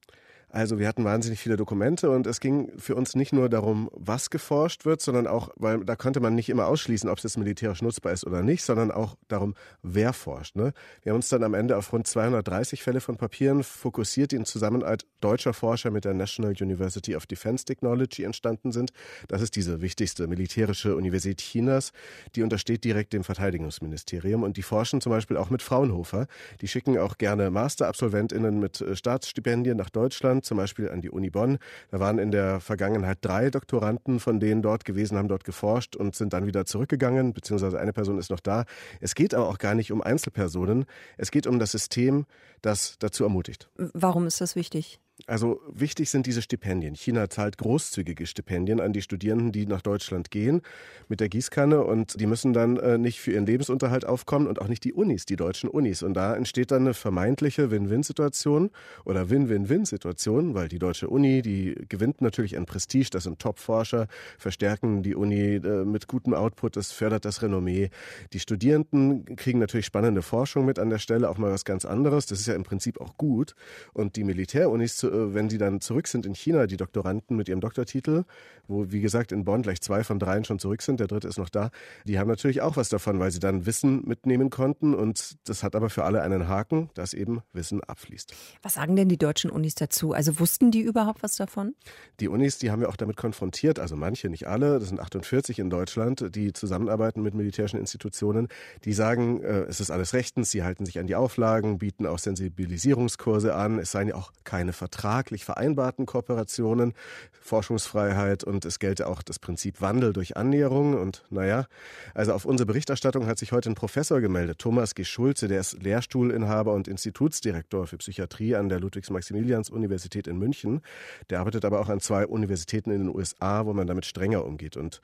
[0.49, 4.29] Also wir hatten wahnsinnig viele Dokumente und es ging für uns nicht nur darum, was
[4.29, 8.13] geforscht wird, sondern auch, weil da konnte man nicht immer ausschließen, ob es militärisch nutzbar
[8.13, 10.55] ist oder nicht, sondern auch darum, wer forscht.
[10.55, 10.71] Ne?
[11.03, 14.45] Wir haben uns dann am Ende auf rund 230 Fälle von Papieren fokussiert, die in
[14.45, 18.91] Zusammenarbeit deutscher Forscher mit der National University of Defense Technology entstanden sind.
[19.27, 21.91] Das ist diese wichtigste militärische Universität Chinas.
[22.35, 26.27] Die untersteht direkt dem Verteidigungsministerium und die forschen zum Beispiel auch mit Fraunhofer.
[26.61, 31.09] Die schicken auch gerne Masterabsolventinnen mit äh, Staatsstipendien nach Deutschland Deutschland, zum Beispiel an die
[31.09, 31.57] Uni Bonn.
[31.91, 36.15] Da waren in der Vergangenheit drei Doktoranden von denen dort gewesen, haben dort geforscht und
[36.15, 38.65] sind dann wieder zurückgegangen, beziehungsweise eine Person ist noch da.
[38.99, 40.85] Es geht aber auch gar nicht um Einzelpersonen.
[41.17, 42.25] Es geht um das System,
[42.61, 43.69] das dazu ermutigt.
[43.75, 44.99] Warum ist das wichtig?
[45.29, 46.95] Also wichtig sind diese Stipendien.
[46.95, 50.61] China zahlt großzügige Stipendien an die Studierenden, die nach Deutschland gehen
[51.09, 54.69] mit der Gießkanne und die müssen dann äh, nicht für ihren Lebensunterhalt aufkommen und auch
[54.69, 56.01] nicht die Unis, die deutschen Unis.
[56.01, 58.71] Und da entsteht dann eine vermeintliche Win-Win-Situation
[59.03, 65.03] oder Win-Win-Win-Situation, weil die deutsche Uni, die gewinnt natürlich an Prestige, das sind Top-Forscher, verstärken
[65.03, 67.89] die Uni äh, mit gutem Output, das fördert das Renommee.
[68.31, 72.27] Die Studierenden kriegen natürlich spannende Forschung mit an der Stelle, auch mal was ganz anderes.
[72.27, 73.55] Das ist ja im Prinzip auch gut.
[73.91, 77.61] Und die Militärunis äh, wenn sie dann zurück sind in China, die Doktoranden mit ihrem
[77.61, 78.23] Doktortitel,
[78.67, 81.37] wo wie gesagt in Bonn gleich zwei von dreien schon zurück sind, der dritte ist
[81.37, 81.71] noch da,
[82.05, 85.75] die haben natürlich auch was davon, weil sie dann Wissen mitnehmen konnten und das hat
[85.75, 88.33] aber für alle einen Haken, dass eben Wissen abfließt.
[88.61, 90.13] Was sagen denn die deutschen Unis dazu?
[90.13, 91.73] Also wussten die überhaupt was davon?
[92.19, 95.59] Die Unis, die haben wir auch damit konfrontiert, also manche, nicht alle, das sind 48
[95.59, 98.49] in Deutschland, die zusammenarbeiten mit militärischen Institutionen,
[98.83, 102.19] die sagen, äh, es ist alles rechtens, sie halten sich an die Auflagen, bieten auch
[102.19, 106.93] Sensibilisierungskurse an, es seien ja auch keine Verträge vertraglich vereinbarten Kooperationen,
[107.39, 110.95] Forschungsfreiheit und es gelte auch das Prinzip Wandel durch Annäherung.
[110.95, 111.67] Und naja,
[112.13, 115.05] also auf unsere Berichterstattung hat sich heute ein Professor gemeldet, Thomas G.
[115.05, 120.81] Schulze, der ist Lehrstuhlinhaber und Institutsdirektor für Psychiatrie an der Ludwigs-Maximilians-Universität in München.
[121.29, 124.75] Der arbeitet aber auch an zwei Universitäten in den USA, wo man damit strenger umgeht.
[124.75, 124.99] Und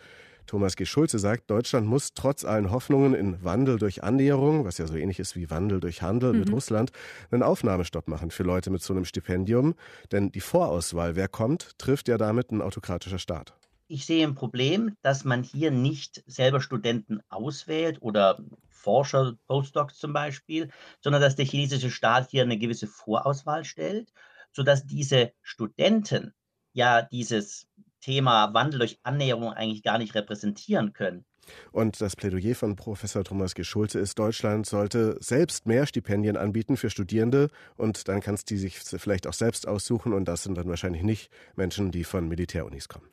[0.45, 0.85] Thomas G.
[0.85, 5.19] Schulze sagt, Deutschland muss trotz allen Hoffnungen in Wandel durch Annäherung, was ja so ähnlich
[5.19, 6.39] ist wie Wandel durch Handel mhm.
[6.39, 6.91] mit Russland,
[7.31, 9.75] einen Aufnahmestopp machen für Leute mit so einem Stipendium.
[10.11, 13.53] Denn die Vorauswahl, wer kommt, trifft ja damit ein autokratischer Staat.
[13.87, 20.13] Ich sehe ein Problem, dass man hier nicht selber Studenten auswählt oder Forscher, Postdocs zum
[20.13, 20.69] Beispiel,
[21.01, 24.11] sondern dass der chinesische Staat hier eine gewisse Vorauswahl stellt,
[24.51, 26.33] sodass diese Studenten
[26.73, 27.67] ja dieses
[28.03, 31.25] Thema Wandel durch Annäherung eigentlich gar nicht repräsentieren können.
[31.71, 33.63] Und das Plädoyer von Professor Thomas G.
[33.63, 38.79] Schulze ist, Deutschland sollte selbst mehr Stipendien anbieten für Studierende und dann kannst die sich
[38.79, 43.07] vielleicht auch selbst aussuchen und das sind dann wahrscheinlich nicht Menschen, die von Militärunis kommen.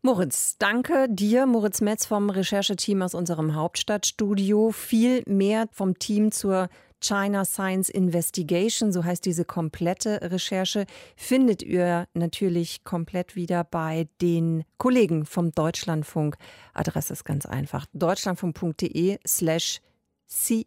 [0.00, 4.70] Moritz, danke dir, Moritz Metz vom Rechercheteam aus unserem Hauptstadtstudio.
[4.70, 6.68] Viel mehr vom Team zur
[7.00, 14.64] China Science Investigation, so heißt diese komplette Recherche, findet ihr natürlich komplett wieder bei den
[14.78, 16.36] Kollegen vom Deutschlandfunk.
[16.74, 19.80] Adresse ist ganz einfach: deutschlandfunk.de slash
[20.26, 20.64] CSI.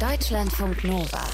[0.00, 1.24] Deutschlandfunk Nova.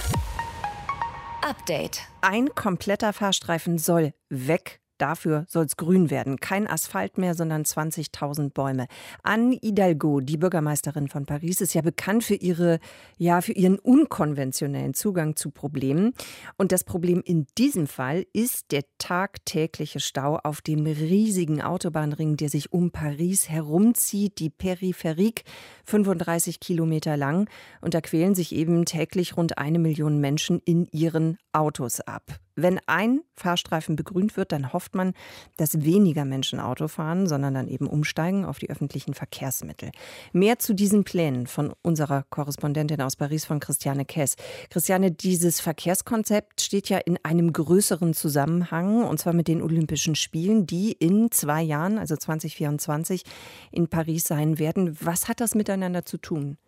[1.42, 2.00] Update.
[2.20, 6.40] Ein kompletter Fahrstreifen soll weg Dafür soll es grün werden.
[6.40, 8.86] Kein Asphalt mehr, sondern 20.000 Bäume.
[9.22, 12.80] Anne Hidalgo, die Bürgermeisterin von Paris, ist ja bekannt für ihre,
[13.16, 16.14] ja, für ihren unkonventionellen Zugang zu Problemen.
[16.56, 22.48] Und das Problem in diesem Fall ist der tagtägliche Stau auf dem riesigen Autobahnring, der
[22.48, 25.44] sich um Paris herumzieht, die Peripherik,
[25.84, 27.48] 35 Kilometer lang.
[27.80, 32.40] Und da quälen sich eben täglich rund eine Million Menschen in ihren Autos ab.
[32.60, 35.14] Wenn ein Fahrstreifen begrünt wird, dann hofft man,
[35.56, 39.92] dass weniger Menschen Auto fahren, sondern dann eben umsteigen auf die öffentlichen Verkehrsmittel.
[40.32, 44.34] Mehr zu diesen Plänen von unserer Korrespondentin aus Paris, von Christiane Kess.
[44.70, 50.66] Christiane, dieses Verkehrskonzept steht ja in einem größeren Zusammenhang, und zwar mit den Olympischen Spielen,
[50.66, 53.22] die in zwei Jahren, also 2024,
[53.70, 54.96] in Paris sein werden.
[55.00, 56.58] Was hat das miteinander zu tun?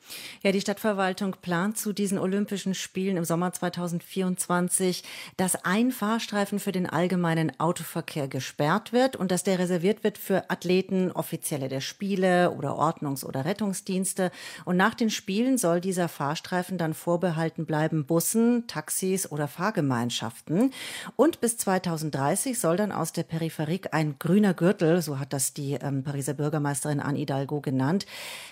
[0.45, 5.03] Ja, die Stadtverwaltung plant zu diesen Olympischen Spielen im Sommer 2024,
[5.37, 10.19] dass ein ein Fahrstreifen für den allgemeinen Autoverkehr gesperrt wird und dass der reserviert wird
[10.19, 14.31] für Athleten, Offizielle der Spiele oder Ordnungs- oder Rettungsdienste.
[14.67, 20.71] Und nach den Spielen soll dieser Fahrstreifen dann vorbehalten bleiben Bussen, Taxis oder Fahrgemeinschaften.
[21.17, 25.79] Und bis 2030 soll dann aus der Peripherie ein grüner Gürtel, so hat das die
[25.81, 28.05] ähm, Pariser Bürgermeisterin Anne Hidalgo genannt.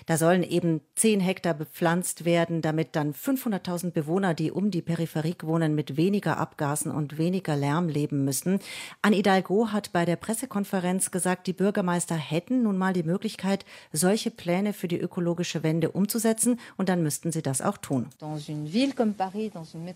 [0.07, 5.35] Da sollen eben 10 Hektar bepflanzt werden, damit dann 500.000 Bewohner, die um die Peripherie
[5.43, 8.59] wohnen, mit weniger Abgasen und weniger Lärm leben müssen.
[9.03, 14.31] Anne Hidalgo hat bei der Pressekonferenz gesagt, die Bürgermeister hätten nun mal die Möglichkeit, solche
[14.31, 18.07] Pläne für die ökologische Wende umzusetzen und dann müssten sie das auch tun.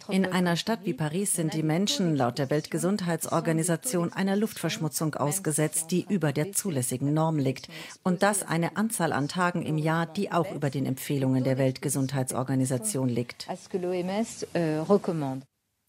[0.09, 6.05] In einer Stadt wie Paris sind die Menschen laut der Weltgesundheitsorganisation einer Luftverschmutzung ausgesetzt, die
[6.07, 7.69] über der zulässigen Norm liegt.
[8.03, 13.09] Und das eine Anzahl an Tagen im Jahr, die auch über den Empfehlungen der Weltgesundheitsorganisation
[13.09, 13.47] liegt.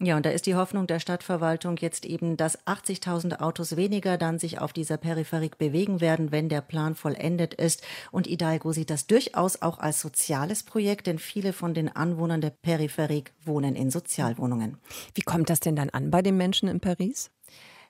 [0.04, 4.38] Ja, und da ist die Hoffnung der Stadtverwaltung jetzt eben, dass 80.000 Autos weniger dann
[4.38, 7.82] sich auf dieser Peripherik bewegen werden, wenn der Plan vollendet ist.
[8.10, 12.50] Und Hidalgo sieht das durchaus auch als soziales Projekt, denn viele von den Anwohnern der
[12.50, 14.76] Peripherik wohnen in Sozialwohnungen.
[15.14, 17.30] Wie kommt das denn dann an bei den Menschen in Paris?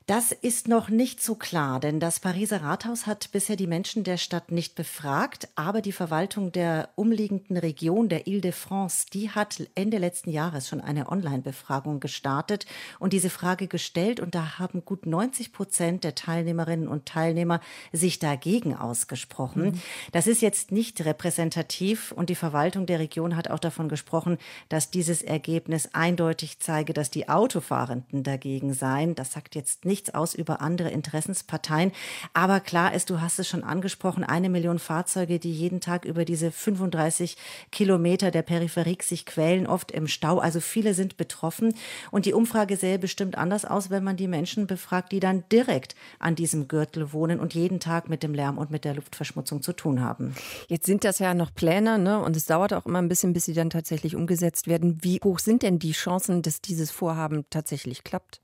[0.07, 4.19] Das ist noch nicht so klar, denn das Pariser Rathaus hat bisher die Menschen der
[4.19, 10.29] Stadt nicht befragt, aber die Verwaltung der umliegenden Region, der Ile-de-France, die hat Ende letzten
[10.29, 12.67] Jahres schon eine Online-Befragung gestartet
[12.99, 18.19] und diese Frage gestellt und da haben gut 90 Prozent der Teilnehmerinnen und Teilnehmer sich
[18.19, 19.62] dagegen ausgesprochen.
[19.62, 19.81] Mhm.
[20.12, 24.37] Das ist jetzt nicht repräsentativ und die Verwaltung der Region hat auch davon gesprochen,
[24.69, 29.14] dass dieses Ergebnis eindeutig zeige, dass die Autofahrenden dagegen seien.
[29.14, 31.92] Das sagt jetzt nicht nichts aus über andere Interessensparteien.
[32.33, 36.24] Aber klar ist, du hast es schon angesprochen, eine Million Fahrzeuge, die jeden Tag über
[36.24, 37.37] diese 35
[37.70, 40.40] Kilometer der Peripherie sich quälen, oft im Stau.
[40.40, 41.74] Also viele sind betroffen.
[42.11, 45.94] Und die Umfrage sähe bestimmt anders aus, wenn man die Menschen befragt, die dann direkt
[46.18, 49.72] an diesem Gürtel wohnen und jeden Tag mit dem Lärm und mit der Luftverschmutzung zu
[49.74, 50.35] tun haben.
[50.66, 52.20] Jetzt sind das ja noch Pläne, ne?
[52.20, 54.98] Und es dauert auch immer ein bisschen, bis sie dann tatsächlich umgesetzt werden.
[55.02, 58.40] Wie hoch sind denn die Chancen, dass dieses Vorhaben tatsächlich klappt?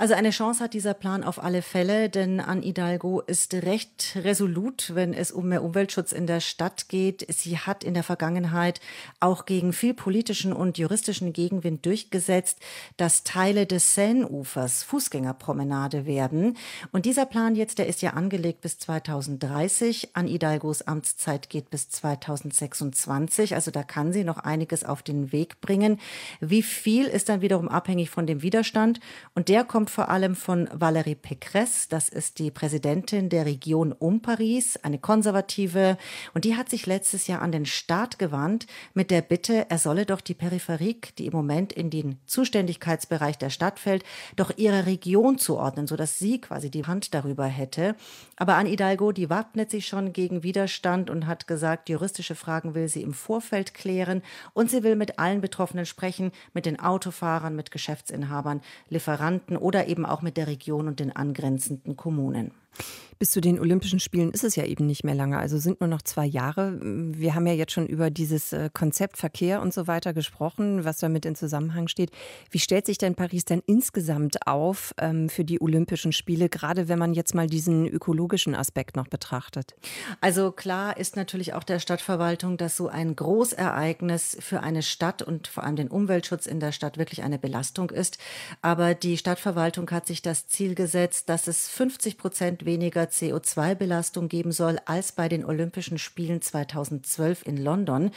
[0.00, 4.92] Also eine Chance hat dieser Plan auf alle Fälle, denn Anne Hidalgo ist recht resolut,
[4.94, 7.26] wenn es um mehr Umweltschutz in der Stadt geht.
[7.28, 8.80] Sie hat in der Vergangenheit
[9.20, 12.60] auch gegen viel politischen und juristischen Gegenwind durchgesetzt,
[12.96, 16.56] dass Teile des Seine-Ufers Fußgängerpromenade werden.
[16.92, 20.16] Und dieser Plan jetzt, der ist ja angelegt bis 2030.
[20.16, 23.54] Anne Hidalgos Amtszeit geht bis 2026.
[23.54, 26.00] Also da kann sie noch einiges auf den Weg bringen.
[26.40, 28.98] Wie viel ist dann wiederum abhängig von dem Widerstand?
[29.34, 31.88] Und der kommt vor allem von Valérie Pécresse.
[31.88, 35.98] Das ist die Präsidentin der Region um Paris, eine konservative.
[36.32, 40.06] Und die hat sich letztes Jahr an den Staat gewandt mit der Bitte, er solle
[40.06, 44.04] doch die Peripherik, die im Moment in den Zuständigkeitsbereich der Stadt fällt,
[44.36, 47.96] doch ihrer Region zuordnen, sodass sie quasi die Hand darüber hätte.
[48.36, 52.88] Aber Anne Hidalgo, die wappnet sich schon gegen Widerstand und hat gesagt, juristische Fragen will
[52.88, 54.22] sie im Vorfeld klären
[54.54, 59.88] und sie will mit allen Betroffenen sprechen, mit den Autofahrern, mit Geschäftsinhabern, Lieferanten oder oder
[59.88, 62.52] eben auch mit der Region und den angrenzenden Kommunen.
[63.20, 65.88] Bis zu den Olympischen Spielen ist es ja eben nicht mehr lange, also sind nur
[65.88, 66.78] noch zwei Jahre.
[66.80, 70.96] Wir haben ja jetzt schon über dieses äh, Konzept Verkehr und so weiter gesprochen, was
[70.96, 72.12] damit in Zusammenhang steht.
[72.50, 76.98] Wie stellt sich denn Paris denn insgesamt auf ähm, für die Olympischen Spiele, gerade wenn
[76.98, 79.74] man jetzt mal diesen ökologischen Aspekt noch betrachtet?
[80.22, 85.46] Also klar ist natürlich auch der Stadtverwaltung, dass so ein Großereignis für eine Stadt und
[85.46, 88.16] vor allem den Umweltschutz in der Stadt wirklich eine Belastung ist.
[88.62, 94.28] Aber die Stadtverwaltung hat sich das Ziel gesetzt, dass es 50 Prozent Prozent weniger CO2-Belastung
[94.28, 98.10] geben soll als bei den Olympischen Spielen 2012 in London.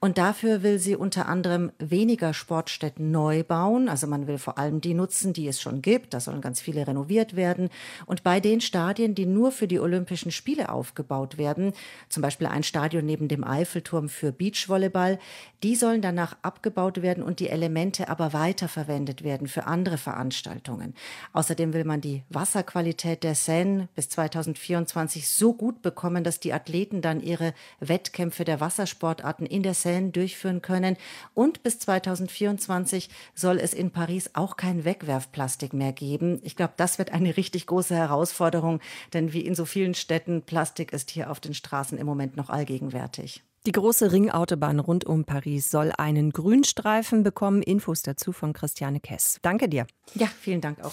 [0.00, 3.88] Und dafür will sie unter anderem weniger Sportstätten neu bauen.
[3.88, 6.14] Also man will vor allem die nutzen, die es schon gibt.
[6.14, 7.70] Da sollen ganz viele renoviert werden.
[8.06, 11.72] Und bei den Stadien, die nur für die Olympischen Spiele aufgebaut werden,
[12.08, 15.18] zum Beispiel ein Stadion neben dem Eiffelturm für Beachvolleyball,
[15.62, 20.94] die sollen danach abgebaut werden und die Elemente aber weiterverwendet werden für andere Veranstaltungen.
[21.32, 27.02] Außerdem will man die Wasserqualität der Seine bis 2024 so gut bekommen, dass die Athleten
[27.02, 30.96] dann ihre Wettkämpfe der Wassersportarten in der Seine durchführen können.
[31.34, 36.40] Und bis 2024 soll es in Paris auch kein Wegwerfplastik mehr geben.
[36.42, 38.80] Ich glaube, das wird eine richtig große Herausforderung,
[39.12, 42.50] denn wie in so vielen Städten, Plastik ist hier auf den Straßen im Moment noch
[42.50, 43.42] allgegenwärtig.
[43.66, 47.62] Die große Ringautobahn rund um Paris soll einen Grünstreifen bekommen.
[47.62, 49.38] Infos dazu von Christiane Kess.
[49.40, 49.86] Danke dir.
[50.14, 50.92] Ja, vielen Dank auch.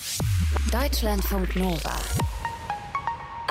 [0.71, 1.99] Deutschlandfunk Nova.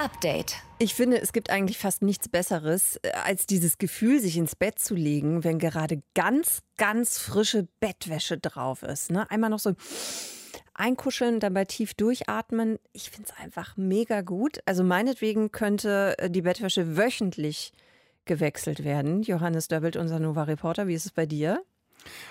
[0.01, 0.57] Update.
[0.79, 4.79] Ich finde, es gibt eigentlich fast nichts Besseres, äh, als dieses Gefühl, sich ins Bett
[4.79, 9.11] zu legen, wenn gerade ganz, ganz frische Bettwäsche drauf ist.
[9.11, 9.31] Ne?
[9.31, 9.75] Einmal noch so
[10.73, 12.79] einkuscheln, dabei tief durchatmen.
[12.95, 14.61] Ich finde es einfach mega gut.
[14.65, 17.73] Also meinetwegen könnte äh, die Bettwäsche wöchentlich
[18.25, 19.23] gewechselt werden.
[19.23, 21.63] Johannes Döbbelt, unser Nova-Reporter, wie ist es bei dir?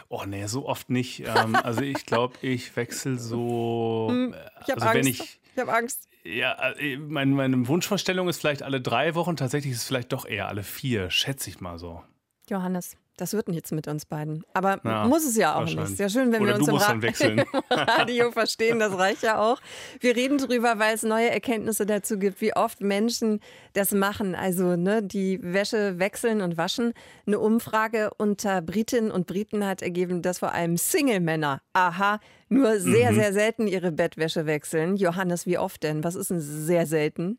[0.07, 1.19] Oh nee, so oft nicht.
[1.19, 4.07] Ähm, also ich glaube, ich wechsle so.
[4.09, 4.33] Hm,
[4.65, 5.09] ich also Angst.
[5.09, 6.07] Ich, ich habe Angst.
[6.23, 9.35] Ja, äh, mein, meine Wunschvorstellung ist vielleicht alle drei Wochen.
[9.35, 12.03] Tatsächlich ist es vielleicht doch eher alle vier, schätze ich mal so.
[12.49, 14.43] Johannes, das wird nichts mit uns beiden.
[14.53, 15.97] Aber Ja, muss es ja auch nicht.
[15.97, 16.93] Sehr schön, wenn Oder wir uns im, Ra
[17.27, 18.79] im Radio verstehen.
[18.79, 19.59] Das reicht ja auch.
[19.99, 23.41] Wir reden drüber, weil es neue Erkenntnisse dazu gibt, wie oft Menschen
[23.73, 24.35] das machen.
[24.35, 26.93] Also ne, die Wäsche wechseln und waschen.
[27.27, 33.11] Eine Umfrage unter Britinnen und Briten hat ergeben, dass vor allem Single-Männer, aha, nur sehr,
[33.11, 33.15] Mhm.
[33.15, 34.95] sehr selten ihre Bettwäsche wechseln.
[34.95, 36.03] Johannes, wie oft denn?
[36.05, 37.37] Was ist denn sehr selten?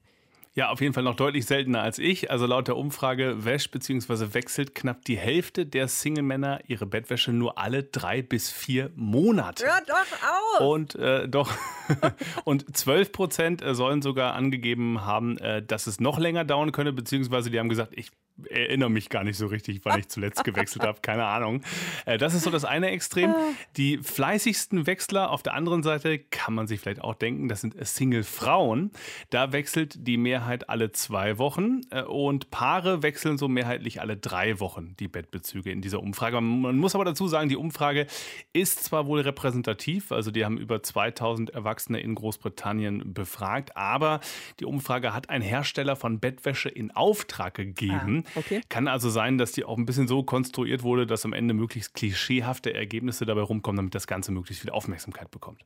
[0.60, 2.30] Ja, auf jeden Fall noch deutlich seltener als ich.
[2.30, 4.34] Also laut der Umfrage wäscht bzw.
[4.34, 9.64] wechselt knapp die Hälfte der Single-Männer ihre Bettwäsche nur alle drei bis vier Monate.
[9.64, 10.68] Hör doch auf!
[10.68, 11.50] Und äh, doch.
[12.44, 17.50] und 12 Prozent sollen sogar angegeben haben, äh, dass es noch länger dauern könne, beziehungsweise
[17.50, 18.10] die haben gesagt, ich
[18.48, 21.00] erinnere mich gar nicht so richtig, wann ich zuletzt gewechselt habe.
[21.02, 21.62] Keine Ahnung.
[22.06, 23.34] Äh, das ist so das eine Extrem.
[23.76, 27.74] Die fleißigsten Wechsler auf der anderen Seite kann man sich vielleicht auch denken, das sind
[27.80, 28.90] Single-Frauen.
[29.30, 34.60] Da wechselt die Mehrheit alle zwei Wochen äh, und Paare wechseln so mehrheitlich alle drei
[34.60, 36.40] Wochen die Bettbezüge in dieser Umfrage.
[36.40, 38.06] Man muss aber dazu sagen, die Umfrage
[38.52, 44.20] ist zwar wohl repräsentativ, also die haben über 2000 Erwachsene in Großbritannien befragt, aber
[44.58, 48.24] die Umfrage hat ein Hersteller von Bettwäsche in Auftrag gegeben.
[48.26, 48.62] Ah, okay.
[48.68, 51.94] Kann also sein, dass die auch ein bisschen so konstruiert wurde, dass am Ende möglichst
[51.94, 55.64] klischeehafte Ergebnisse dabei rumkommen, damit das Ganze möglichst viel Aufmerksamkeit bekommt.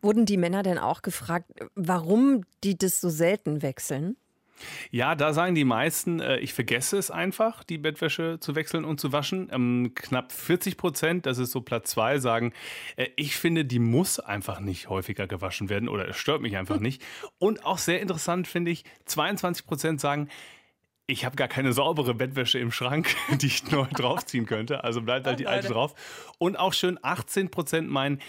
[0.00, 4.16] Wurden die Männer denn auch gefragt, warum die das so selten wechseln?
[4.90, 9.00] Ja, da sagen die meisten, äh, ich vergesse es einfach, die Bettwäsche zu wechseln und
[9.00, 9.48] zu waschen.
[9.52, 12.52] Ähm, knapp 40 Prozent, das ist so Platz zwei, sagen,
[12.96, 16.80] äh, ich finde, die muss einfach nicht häufiger gewaschen werden oder es stört mich einfach
[16.80, 17.02] nicht.
[17.38, 20.28] Und auch sehr interessant finde ich, 22 Prozent sagen,
[21.06, 24.84] ich habe gar keine saubere Bettwäsche im Schrank, die ich neu draufziehen könnte.
[24.84, 25.94] Also bleibt halt die alte drauf.
[26.38, 28.20] Und auch schön 18 Prozent meinen,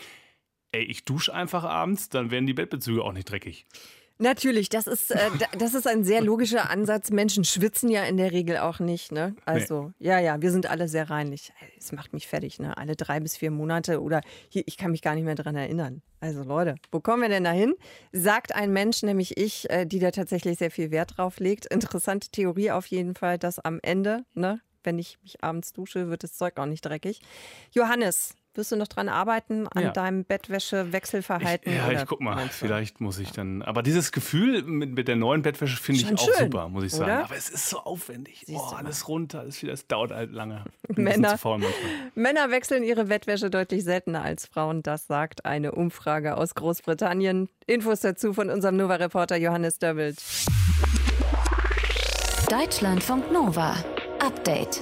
[0.71, 3.65] ey, ich dusche einfach abends, dann werden die Bettbezüge auch nicht dreckig.
[4.19, 7.11] Natürlich, das ist, äh, da- das ist ein sehr logischer Ansatz.
[7.11, 9.11] Menschen schwitzen ja in der Regel auch nicht.
[9.11, 9.35] Ne?
[9.45, 11.53] Also, ja, ja, wir sind alle sehr reinlich.
[11.77, 12.75] Es macht mich fertig, ne?
[12.77, 16.01] Alle drei bis vier Monate oder hier, ich kann mich gar nicht mehr dran erinnern.
[16.19, 17.75] Also, Leute, wo kommen wir denn da hin?
[18.11, 21.67] Sagt ein Mensch, nämlich ich, äh, die da tatsächlich sehr viel Wert drauf legt.
[21.67, 26.23] Interessante Theorie auf jeden Fall, dass am Ende, ne, wenn ich mich abends dusche, wird
[26.23, 27.21] das Zeug auch nicht dreckig.
[27.71, 29.91] Johannes, wirst du noch dran arbeiten an Ja.
[29.91, 31.73] deinem Bettwäsche-Wechselverhalten?
[31.73, 33.61] Ja, oder ich guck mal, vielleicht muss ich dann.
[33.61, 36.91] Aber dieses Gefühl mit, mit der neuen Bettwäsche finde ich auch schön, super, muss ich
[36.91, 37.03] sagen.
[37.11, 37.23] oder?
[37.25, 38.43] Aber es ist so aufwendig.
[38.45, 40.63] Siehst Oh, alles runter, alles wieder, es dauert halt lange.
[40.95, 41.37] Männer.
[42.15, 44.83] Männer wechseln ihre Bettwäsche deutlich seltener als Frauen.
[44.83, 47.49] Das sagt eine Umfrage aus Großbritannien.
[47.65, 50.17] Infos dazu von unserem Nova-Reporter Johannes Döbbelt.
[52.49, 53.75] Deutschlandfunk Nova.
[54.19, 54.81] Update.